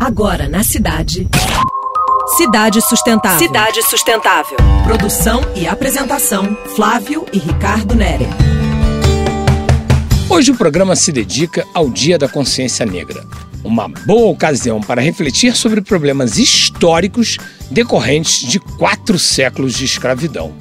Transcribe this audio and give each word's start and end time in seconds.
Agora 0.00 0.48
na 0.48 0.64
cidade. 0.64 1.28
Cidade 2.38 2.80
Sustentável. 2.80 3.38
Cidade 3.38 3.82
Sustentável. 3.82 4.56
Produção 4.82 5.42
e 5.54 5.68
apresentação: 5.68 6.56
Flávio 6.74 7.26
e 7.34 7.38
Ricardo 7.38 7.94
Nere. 7.94 8.24
Hoje 10.30 10.52
o 10.52 10.56
programa 10.56 10.96
se 10.96 11.12
dedica 11.12 11.66
ao 11.74 11.90
Dia 11.90 12.16
da 12.16 12.26
Consciência 12.26 12.86
Negra. 12.86 13.22
Uma 13.62 13.88
boa 13.88 14.30
ocasião 14.30 14.80
para 14.80 15.02
refletir 15.02 15.54
sobre 15.54 15.82
problemas 15.82 16.38
históricos 16.38 17.36
decorrentes 17.70 18.48
de 18.48 18.58
quatro 18.58 19.18
séculos 19.18 19.74
de 19.74 19.84
escravidão. 19.84 20.54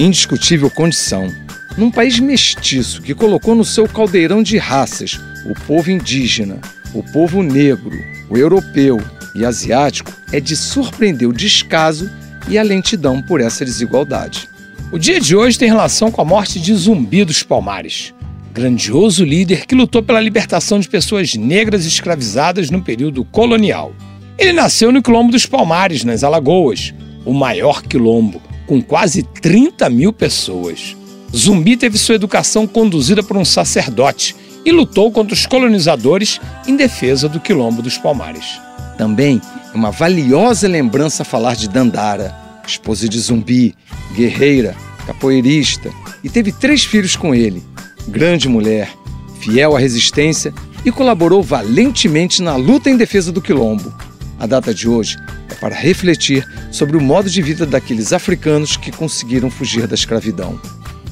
Indiscutível 0.00 0.70
condição. 0.70 1.30
Num 1.76 1.90
país 1.90 2.18
mestiço 2.18 3.02
que 3.02 3.14
colocou 3.14 3.54
no 3.54 3.64
seu 3.64 3.86
caldeirão 3.86 4.42
de 4.42 4.56
raças 4.56 5.20
o 5.44 5.66
povo 5.66 5.90
indígena, 5.90 6.58
o 6.94 7.02
povo 7.02 7.42
negro, 7.42 8.15
o 8.28 8.36
europeu 8.36 9.00
e 9.34 9.44
asiático, 9.44 10.12
é 10.32 10.40
de 10.40 10.56
surpreender 10.56 11.28
o 11.28 11.32
descaso 11.32 12.10
e 12.48 12.58
a 12.58 12.62
lentidão 12.62 13.22
por 13.22 13.40
essa 13.40 13.64
desigualdade. 13.64 14.48
O 14.92 14.98
dia 14.98 15.20
de 15.20 15.36
hoje 15.36 15.58
tem 15.58 15.68
relação 15.68 16.10
com 16.10 16.20
a 16.20 16.24
morte 16.24 16.60
de 16.60 16.74
Zumbi 16.74 17.24
dos 17.24 17.42
Palmares, 17.42 18.14
grandioso 18.52 19.24
líder 19.24 19.66
que 19.66 19.74
lutou 19.74 20.02
pela 20.02 20.20
libertação 20.20 20.78
de 20.78 20.88
pessoas 20.88 21.34
negras 21.34 21.84
escravizadas 21.84 22.70
no 22.70 22.82
período 22.82 23.24
colonial. 23.24 23.92
Ele 24.38 24.52
nasceu 24.52 24.92
no 24.92 25.02
Quilombo 25.02 25.32
dos 25.32 25.44
Palmares, 25.44 26.04
nas 26.04 26.22
Alagoas, 26.22 26.94
o 27.24 27.32
maior 27.32 27.82
quilombo, 27.82 28.40
com 28.66 28.80
quase 28.80 29.22
30 29.22 29.90
mil 29.90 30.12
pessoas. 30.12 30.96
Zumbi 31.34 31.76
teve 31.76 31.98
sua 31.98 32.14
educação 32.14 32.66
conduzida 32.66 33.22
por 33.22 33.36
um 33.36 33.44
sacerdote 33.44 34.36
e 34.66 34.72
lutou 34.72 35.12
contra 35.12 35.32
os 35.32 35.46
colonizadores 35.46 36.40
em 36.66 36.74
defesa 36.74 37.28
do 37.28 37.38
Quilombo 37.38 37.80
dos 37.80 37.96
Palmares. 37.96 38.60
Também 38.98 39.40
é 39.72 39.76
uma 39.76 39.92
valiosa 39.92 40.66
lembrança 40.66 41.24
falar 41.24 41.54
de 41.54 41.68
Dandara, 41.68 42.34
esposa 42.66 43.08
de 43.08 43.16
Zumbi, 43.20 43.76
guerreira, 44.12 44.74
capoeirista, 45.06 45.88
e 46.24 46.28
teve 46.28 46.50
três 46.50 46.84
filhos 46.84 47.14
com 47.14 47.32
ele. 47.32 47.62
Grande 48.08 48.48
mulher, 48.48 48.90
fiel 49.38 49.76
à 49.76 49.78
resistência 49.78 50.52
e 50.84 50.90
colaborou 50.90 51.44
valentemente 51.44 52.42
na 52.42 52.56
luta 52.56 52.90
em 52.90 52.96
defesa 52.96 53.30
do 53.30 53.40
Quilombo. 53.40 53.94
A 54.36 54.46
data 54.46 54.74
de 54.74 54.88
hoje 54.88 55.16
é 55.48 55.54
para 55.54 55.76
refletir 55.76 56.44
sobre 56.72 56.96
o 56.96 57.00
modo 57.00 57.30
de 57.30 57.40
vida 57.40 57.64
daqueles 57.64 58.12
africanos 58.12 58.76
que 58.76 58.90
conseguiram 58.90 59.48
fugir 59.48 59.86
da 59.86 59.94
escravidão 59.94 60.60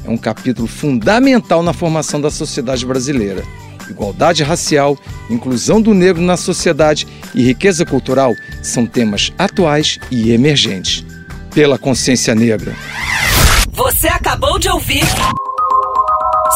é 0.05 0.10
um 0.10 0.16
capítulo 0.16 0.69
fundamental 0.69 1.62
na 1.62 1.72
formação 1.72 2.20
da 2.20 2.30
sociedade 2.30 2.84
brasileira. 2.84 3.42
Igualdade 3.88 4.42
racial, 4.42 4.98
inclusão 5.28 5.80
do 5.80 5.92
negro 5.92 6.22
na 6.22 6.36
sociedade 6.36 7.06
e 7.34 7.42
riqueza 7.42 7.84
cultural 7.84 8.34
são 8.62 8.86
temas 8.86 9.33
atuais 9.38 9.98
e 10.11 10.30
emergentes. 10.30 11.05
Pela 11.55 11.78
consciência 11.78 12.34
negra. 12.34 12.74
Você 13.70 14.08
acabou 14.08 14.58
de 14.58 14.69
ouvir 14.69 15.05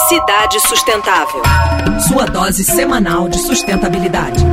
Cidade 0.08 0.58
Sustentável. 0.60 1.42
Sua 2.08 2.24
dose 2.24 2.64
semanal 2.64 3.28
de 3.28 3.38
sustentabilidade. 3.38 4.44